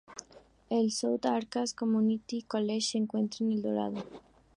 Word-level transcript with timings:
El 0.71 0.91
"South 0.91 1.27
Arkansas 1.27 1.75
Community 1.75 2.41
College" 2.41 2.81
se 2.87 2.97
encuentra 2.97 3.45
en 3.45 3.51
El 3.51 3.61
Dorado. 3.61 4.03